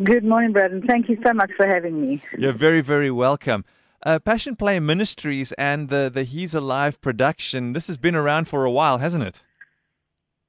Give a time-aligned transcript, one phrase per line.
[0.03, 0.83] Good morning, Braden.
[0.87, 2.23] Thank you so much for having me.
[2.37, 3.65] You're very, very welcome.
[4.03, 8.65] Uh, Passion Play Ministries and the, the He's Alive production, this has been around for
[8.65, 9.43] a while, hasn't it?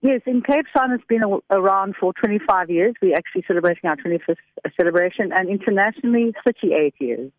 [0.03, 2.95] Yes, in Cape Town, it's been around for 25 years.
[3.03, 4.37] We're actually celebrating our 25th
[4.75, 7.31] celebration, and internationally, 38 years.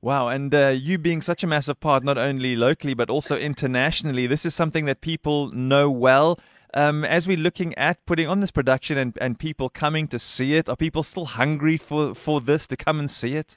[0.00, 4.28] Wow, and uh, you being such a massive part, not only locally but also internationally,
[4.28, 6.38] this is something that people know well.
[6.72, 10.54] Um, as we're looking at putting on this production and, and people coming to see
[10.54, 13.56] it, are people still hungry for, for this to come and see it?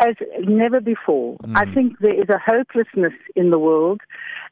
[0.00, 1.36] As never before.
[1.38, 1.52] Mm.
[1.56, 4.00] I think there is a hopelessness in the world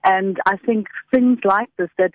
[0.05, 2.13] and I think things like this that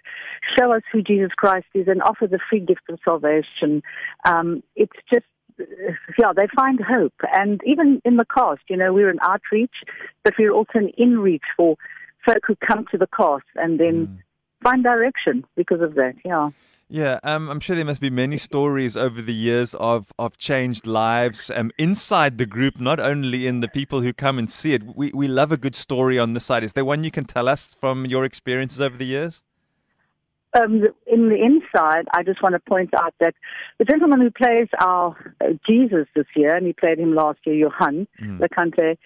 [0.57, 3.83] show us who Jesus Christ is and offer the free gift of salvation,
[4.25, 5.25] um, it's just
[6.17, 7.13] yeah, they find hope.
[7.33, 9.83] And even in the cast, you know, we're an outreach,
[10.23, 11.75] but we're also an in-reach for
[12.25, 14.17] folk who come to the cast and then mm.
[14.63, 16.13] find direction because of that.
[16.23, 16.49] Yeah.
[16.93, 20.85] Yeah, um, I'm sure there must be many stories over the years of, of changed
[20.85, 24.83] lives um, inside the group, not only in the people who come and see it.
[24.93, 26.65] We, we love a good story on this side.
[26.65, 29.41] Is there one you can tell us from your experiences over the years?
[30.53, 33.35] Um, in the inside, I just want to point out that
[33.79, 37.55] the gentleman who plays our uh, Jesus this year, and he played him last year,
[37.55, 38.37] Johan mm.
[38.37, 38.97] Lecante,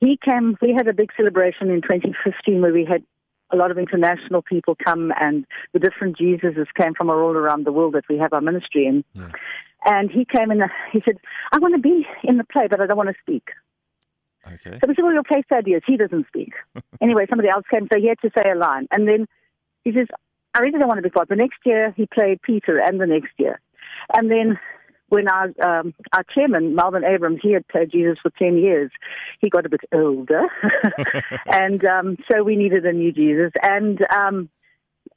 [0.00, 3.02] he came, we had a big celebration in 2015 where we had
[3.52, 7.72] a lot of international people come and the different Jesuses came from all around the
[7.72, 9.04] world that we have our ministry in.
[9.14, 9.30] Yeah.
[9.84, 11.16] And he came and uh, he said,
[11.52, 13.48] I want to be in the play, but I don't want to speak.
[14.46, 14.78] Okay.
[14.78, 16.52] So we said, well, your play Thaddeus, he doesn't speak.
[17.00, 18.86] anyway, somebody else came, so he had to say a line.
[18.90, 19.26] And then
[19.84, 20.06] he says,
[20.54, 21.28] I really don't want to be part.
[21.28, 23.60] The next year he played Peter and the next year.
[24.14, 24.58] And then
[25.10, 28.90] when our um, our chairman Melvin Abrams he had played Jesus for ten years,
[29.40, 30.46] he got a bit older,
[31.46, 33.52] and um, so we needed a new Jesus.
[33.62, 34.48] And um,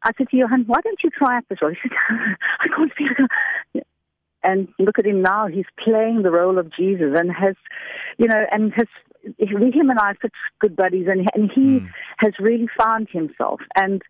[0.03, 1.71] I said to Johan, why don't you try out this role?
[1.71, 1.97] He said,
[2.59, 3.85] I can't speak.
[4.45, 7.55] And look at him now; he's playing the role of Jesus, and has,
[8.17, 8.87] you know, and has.
[9.39, 11.89] Him and I are such good buddies, and and he mm.
[12.17, 13.61] has really found himself.
[13.73, 14.01] And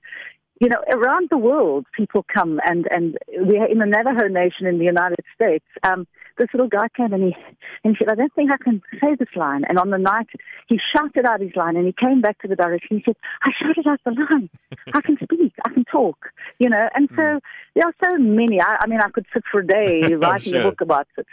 [0.64, 4.66] you know, around the world, people come and, and we are in the Navajo Nation
[4.66, 6.08] in the United States, um,
[6.38, 7.36] this little guy came and he,
[7.84, 9.64] and he said, I don't think I can say this line.
[9.68, 10.28] And on the night,
[10.68, 12.98] he shouted out his line and he came back to the direction.
[12.98, 14.50] He said, I shouted out the line.
[14.94, 15.54] I can speak.
[15.66, 16.18] I can talk.
[16.60, 17.40] You know, and so mm.
[17.76, 18.62] there are so many.
[18.62, 20.62] I, I mean, I could sit for a day writing sure.
[20.62, 21.28] a book about it.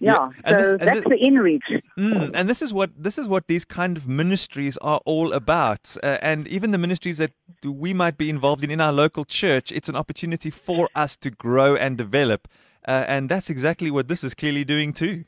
[0.00, 0.50] Yeah, yeah.
[0.50, 1.82] so this, that's this, the inreach.
[1.98, 5.94] Mm, and this is what this is what these kind of ministries are all about.
[6.02, 7.32] Uh, and even the ministries that
[7.64, 11.30] we might be involved in in our local church, it's an opportunity for us to
[11.30, 12.48] grow and develop.
[12.86, 15.24] Uh, and that's exactly what this is clearly doing too.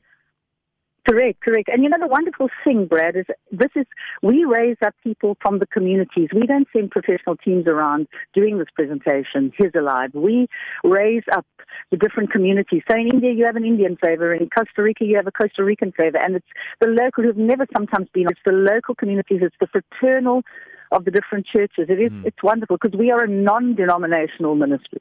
[1.08, 1.68] Correct, correct.
[1.68, 3.86] And you know, the wonderful thing, Brad, is this is,
[4.22, 6.28] we raise up people from the communities.
[6.32, 10.10] We don't send professional teams around doing this presentation, He's Alive.
[10.14, 10.46] We
[10.84, 11.44] raise up
[11.90, 12.82] the different communities.
[12.88, 14.32] So in India, you have an Indian flavor.
[14.32, 16.18] In Costa Rica, you have a Costa Rican flavor.
[16.18, 16.46] And it's
[16.80, 20.42] the local who've never sometimes been, it's the local communities, it's the fraternal
[20.92, 21.86] of the different churches.
[21.88, 22.26] It is, mm.
[22.26, 25.00] it's wonderful because we are a non-denominational ministry.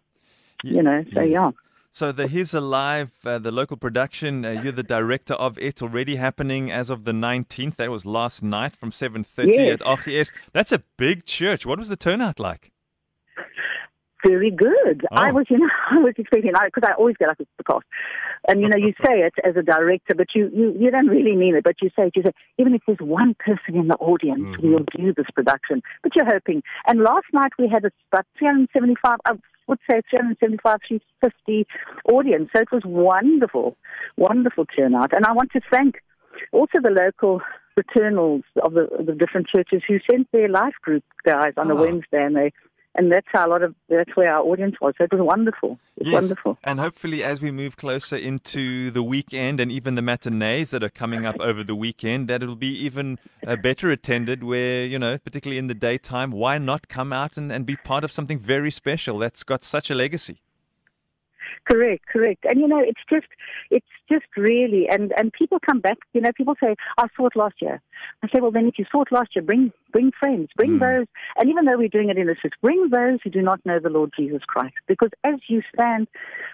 [0.63, 1.51] you know, so yeah.
[1.93, 6.15] So the He's Alive, uh, the local production, uh, you're the director of it, already
[6.15, 7.75] happening as of the 19th.
[7.75, 9.73] That was last night from 7.30 yes.
[9.73, 10.31] at RGS.
[10.53, 11.65] That's a big church.
[11.65, 12.71] What was the turnout like?
[14.25, 15.05] Very good.
[15.11, 15.15] Oh.
[15.15, 17.63] I was, you know, I was expecting, because I, I always get up at the
[17.65, 17.85] cost.
[18.47, 21.35] And, you know, you say it as a director, but you, you, you don't really
[21.35, 23.95] mean it, but you say it, you say, even if there's one person in the
[23.95, 24.67] audience, mm-hmm.
[24.67, 25.81] we'll do this production.
[26.03, 26.63] But you're hoping.
[26.85, 29.33] And last night we had about 375, uh,
[29.71, 31.65] would say 375, 350
[32.11, 32.49] audience.
[32.53, 33.77] So it was wonderful,
[34.17, 35.13] wonderful turnout.
[35.13, 35.95] And I want to thank
[36.51, 37.41] also the local
[37.75, 41.77] fraternals of the, the different churches who sent their life group guys on Oh.
[41.77, 41.79] Ah.
[41.79, 42.51] a Wednesday, and they
[42.95, 44.93] and that's how a lot of that's where our audience was.
[44.97, 45.79] So it was wonderful.
[45.97, 46.57] It was Yes, wonderful.
[46.63, 50.89] And hopefully, as we move closer into the weekend and even the matinees that are
[50.89, 53.17] coming up over the weekend, that it'll be even
[53.47, 54.43] uh, better attended.
[54.43, 58.03] Where you know, particularly in the daytime, why not come out and, and be part
[58.03, 60.41] of something very special that's got such a legacy?
[61.69, 62.43] Correct, correct.
[62.49, 63.27] And you know, it's just,
[63.69, 65.97] it's just really, and and people come back.
[66.13, 67.79] You know, people say, "I saw it last year."
[68.23, 70.79] I say, "Well, then if you saw it last year, bring bring friends, bring Mm.
[70.79, 73.63] those." And even though we're doing it in a church, bring those who do not
[73.65, 76.07] know the Lord Jesus Christ, because as you stand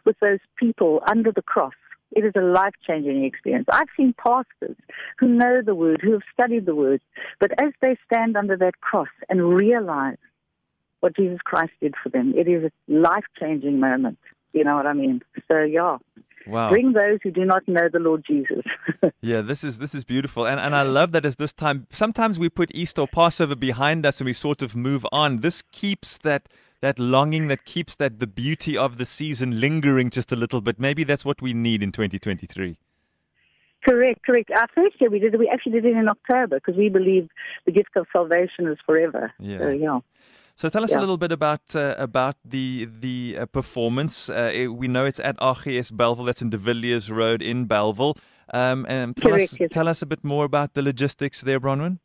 [0.05, 1.73] with those people under the cross.
[2.15, 3.67] It is a life changing experience.
[3.69, 4.77] I've seen pastors
[5.17, 7.01] who know the word, who have studied the word,
[7.41, 10.17] but as they stand under that cross and realize
[11.01, 14.19] what Jesus Christ did for them, it is a life changing moment.
[14.57, 15.21] You know what I mean?
[15.47, 15.97] So yeah,
[16.47, 16.69] Wow.
[16.69, 18.63] bring those who do not know the Lord Jesus.
[19.21, 21.87] Yeah, this is this is beautiful, and and I love that as this time.
[21.91, 25.41] Sometimes we put Easter or Passover behind us, and we sort of move on.
[25.41, 26.47] This keeps that
[26.81, 30.79] that longing, that keeps that the beauty of the season lingering just a little bit.
[30.79, 32.77] Maybe that's what we need in 2023.
[33.83, 34.51] correct, correct.
[34.51, 35.39] Our first year we did it.
[35.39, 37.29] We actually did it in October because we believe
[37.65, 39.33] the gift of salvation is forever.
[39.39, 39.59] Yeah.
[39.59, 39.99] So yeah.
[40.57, 44.27] So tell us a little bit about uh, about the the uh, performance.
[44.27, 46.25] Uh, we know it's at RGS Bellville.
[46.25, 48.17] That's in De Villiers Road in Bellville.
[48.51, 49.69] Um, and tell us yes.
[49.71, 51.99] tell us a bit more about the logistics there, Bronwyn.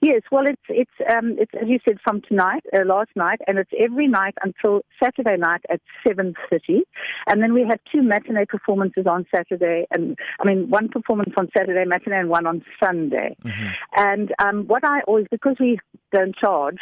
[0.00, 3.58] Yes, well, it's it's um, it's as you said from tonight, uh, last night, and
[3.58, 6.84] it's every night until Saturday night at seven thirty,
[7.28, 11.48] and then we have two matinee performances on Saturday, and I mean one performance on
[11.54, 13.36] Saturday matinee and one on Sunday.
[13.44, 13.72] Mhm.
[13.94, 15.78] And um, what I always because we
[16.12, 16.78] don't charge.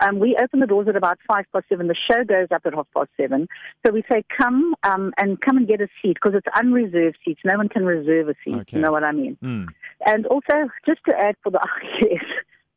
[0.00, 1.88] Um, we open the doors at about five past seven.
[1.88, 3.48] The show goes up at half past seven.
[3.84, 7.40] So we say, come um, and come and get a seat because it's unreserved seats.
[7.44, 8.54] No one can reserve a seat.
[8.54, 8.76] Okay.
[8.76, 9.36] You know what I mean?
[9.42, 9.66] Mm.
[10.06, 11.58] And also, just to add for the
[12.02, 12.24] RGS,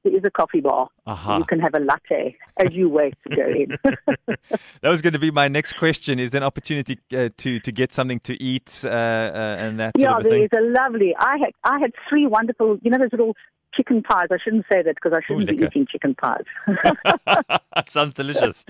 [0.03, 0.89] there is a coffee bar.
[1.07, 1.37] Aha.
[1.37, 3.77] You can have a latte as you wait to go in.
[4.81, 6.19] that was going to be my next question.
[6.19, 9.93] Is there an opportunity uh, to to get something to eat uh, uh, and that
[9.97, 11.15] yeah, sort of there is a lovely.
[11.17, 12.77] I had I had three wonderful.
[12.81, 13.35] You know those little
[13.75, 14.27] chicken pies.
[14.31, 16.43] I shouldn't say that because I shouldn't be eating chicken pies.
[17.87, 18.65] Sounds delicious.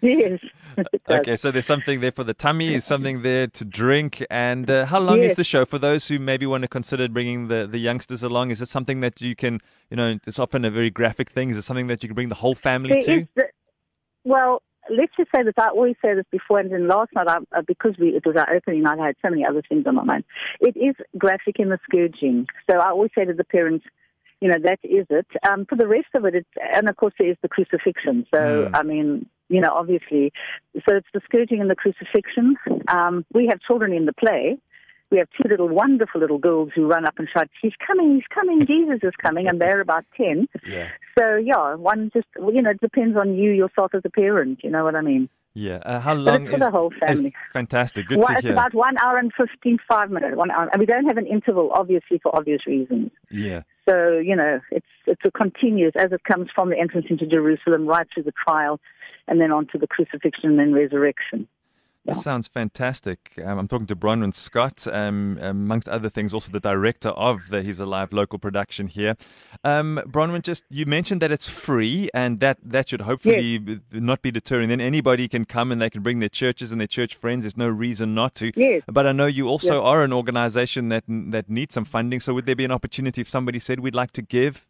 [0.00, 0.40] yes.
[1.08, 4.86] Okay, so there's something there for the tummy, is something there to drink, and uh,
[4.86, 7.78] how long is the show for those who maybe want to consider bringing the, the
[7.78, 8.50] youngsters along?
[8.50, 11.50] Is it something that you can, you know, it's often a very graphic thing.
[11.50, 13.28] Is it something that you can bring the whole family There to?
[13.36, 13.44] the,
[14.24, 15.54] well, let's just say this.
[15.58, 18.36] I always say this before, and then last night, I, uh, because we, it was
[18.36, 20.24] our opening night, I had so many other things on my mind.
[20.60, 22.46] It is graphic in the scourging.
[22.70, 23.86] So I always say to the parents,
[24.44, 25.26] you know, that is it.
[25.48, 28.26] Um, for the rest of it, it's, and of course, there is the crucifixion.
[28.32, 28.70] So, Mm.
[28.74, 30.34] I mean, you know, obviously,
[30.86, 32.56] so it's the scourging and the crucifixion.
[32.88, 34.58] Um, we have children in the play.
[35.10, 38.16] We have two little wonderful little girls who run up and shout, "He's coming!
[38.16, 38.66] He's coming!
[38.74, 40.46] Jesus is coming!" And they're about ten.
[40.66, 40.88] Yeah,
[41.18, 44.60] So yeah, one just you know it depends on you yourself as a parent.
[44.62, 45.30] You know what I mean?
[45.54, 45.76] Yeah.
[45.84, 47.34] Uh, how long it's for is the whole family.
[47.52, 48.08] fantastic?
[48.08, 48.52] Good to it's hear.
[48.52, 50.36] about one hour and fifteen-five minutes.
[50.36, 53.10] One hour, and we don't have an interval, obviously for obvious reasons.
[53.30, 53.62] yeah.
[53.88, 57.86] So you know, it's it's a continuous as it comes from the entrance into Jerusalem
[57.86, 58.80] right through the trial,
[59.28, 61.46] and then on to the crucifixion and then resurrection.
[62.04, 63.32] This sounds fantastic.
[63.42, 67.62] Um, I'm talking to Bronwyn Scott, um, amongst other things, also the director of the
[67.62, 69.16] He's Alive local production here.
[69.64, 74.20] Um, Bronwyn, just you mentioned that it's free, and that that should hopefully b- not
[74.20, 74.68] be deterring.
[74.68, 77.44] Then anybody can come and they can bring their churches and their church friends.
[77.44, 78.52] There's no reason not to.
[78.54, 78.82] Yes.
[78.86, 82.20] But I know you also are an organization that that needs some funding.
[82.20, 84.66] So would there be an opportunity if somebody said we'd like to give?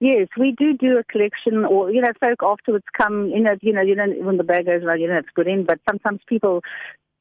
[0.00, 3.28] Yes, we do do a collection, or you know, folk afterwards come.
[3.28, 5.46] You know, you know, you don't when the bag goes around, you know, it's good
[5.46, 5.64] in.
[5.64, 6.62] But sometimes people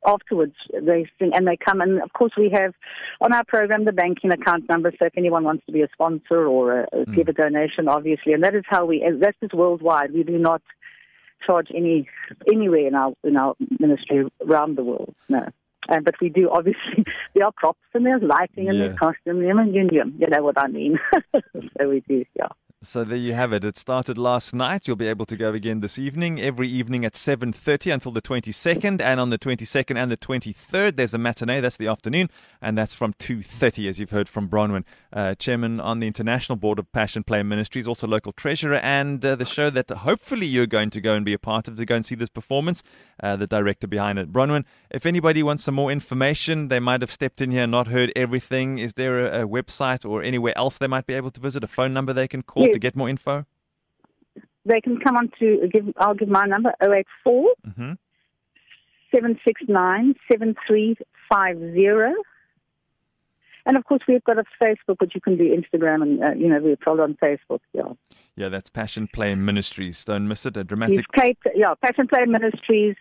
[0.06, 2.74] afterwards they sing and they come, and of course we have
[3.22, 4.92] on our program the banking account number.
[5.00, 8.34] So if anyone wants to be a sponsor or a, a give a donation, obviously,
[8.34, 9.06] and that is how we.
[9.20, 10.13] That's just worldwide.
[10.13, 10.62] We do not
[11.46, 12.08] charge any
[12.51, 15.15] anywhere in our in our ministry around the world.
[15.30, 15.48] No.
[15.89, 17.03] Uh, but we do obviously
[17.36, 18.88] there are props and there's lighting and Yeah.
[18.88, 20.98] there's costume and you, you you know what I mean.
[21.34, 22.48] so we do, yeah.
[22.86, 23.63] So there you have it.
[23.63, 24.88] It started last night.
[24.88, 29.00] You'll be able to go again this evening, every evening at 7.30 until the 22nd.
[29.00, 31.62] And on the 22nd and the 23rd, there's a matinee.
[31.62, 32.30] That's the afternoon.
[32.62, 36.78] And that's from 2.30, as you've heard from Bronwyn, uh, chairman on the International Board
[36.78, 40.90] of Passion Play Ministries, also local treasurer, and uh, the show that hopefully you're going
[40.90, 42.84] to go and be a part of to go and see this performance,
[43.22, 44.34] uh, the director behind it.
[44.34, 47.88] Bronwyn, if anybody wants some more information, they might have stepped in here and not
[47.88, 48.78] heard everything.
[48.78, 51.68] Is there a, a website or anywhere else they might be able to visit, a
[51.68, 52.73] phone number they can call Yes.
[52.74, 53.46] To get more info?
[54.65, 55.94] They can come on to give.
[55.98, 57.94] I'll give my number: 084 Mm-hmm.
[59.13, 62.13] 769 7350.
[63.65, 66.50] And of course, we've got a Facebook, which you can do Instagram, and uh, you
[66.50, 67.60] know we're told on Facebook.
[67.74, 67.94] Yeah.
[68.36, 70.03] Yeah, that's Passion Play Ministries.
[70.03, 70.58] Don't miss it.
[70.58, 71.06] A dramatic.
[71.13, 72.96] Cape, yeah, Passion Play Ministries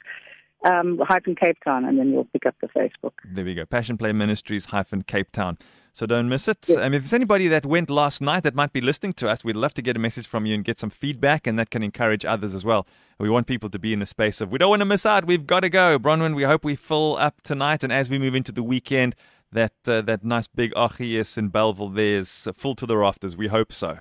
[0.65, 3.13] um, hyphen Cape Town, and then you'll pick up the Facebook.
[3.25, 3.65] There we go.
[3.65, 5.59] Passion Play Ministries hyphen Cape Town.
[5.95, 6.65] So don't miss it.
[6.69, 6.79] Yes.
[6.79, 9.57] Um, if there's anybody that went last night that might be listening to us, we'd
[9.57, 12.25] love to get a message from you and get some feedback, and that can encourage
[12.25, 12.87] others as well.
[13.19, 15.27] We want people to be in the space of we don't want to miss out.
[15.27, 16.35] We've got to go, Bronwyn.
[16.35, 19.15] We hope we fill up tonight, and as we move into the weekend,
[19.53, 23.37] that uh, that nice big Archies in Bellville there is full to the rafters.
[23.37, 23.99] We hope so.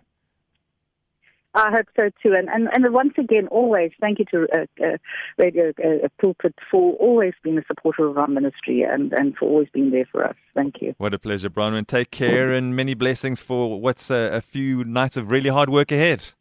[1.53, 2.33] I hope so too.
[2.33, 4.97] And, and, and once again, always thank you to uh, uh,
[5.37, 9.67] Radio uh, Pulpit for always being a supporter of our ministry and, and for always
[9.73, 10.35] being there for us.
[10.55, 10.95] Thank you.
[10.97, 11.87] What a pleasure, Bronwyn.
[11.87, 15.91] Take care and many blessings for what's a, a few nights of really hard work
[15.91, 16.33] ahead.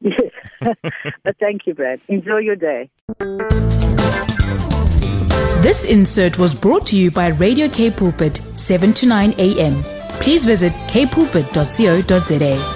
[0.00, 0.30] Yes.
[0.60, 2.00] but thank you, Brad.
[2.08, 2.90] Enjoy your day.
[5.62, 9.82] This insert was brought to you by Radio K Pulpit, 7 to 9 a.m.
[10.20, 12.73] Please visit kpulpit.co.za.